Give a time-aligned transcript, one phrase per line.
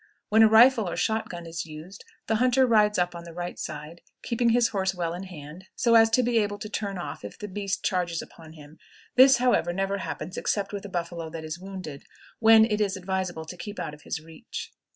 [0.29, 3.59] When a rifle or shot gun is used the hunter rides up on the right
[3.59, 7.23] side, keeping his horse well in hand, so as to be able to turn off
[7.23, 8.79] if the beast charges upon him;
[9.15, 12.03] this, however, never happens except with a buffalo that is wounded,
[12.39, 14.73] when it is advisable to keep out of his reach.